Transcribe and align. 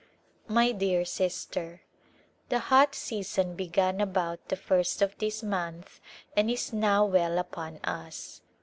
My 0.47 0.71
dear 0.71 1.05
Sister: 1.05 1.83
The 2.49 2.57
hot 2.57 2.95
season 2.95 3.53
began 3.53 4.01
about 4.01 4.47
the 4.47 4.55
first 4.55 4.99
of 5.03 5.15
this 5.19 5.43
month 5.43 5.99
and 6.35 6.49
is 6.49 6.73
now 6.73 7.05
well 7.05 7.37
upon 7.37 7.77
us. 7.83 8.41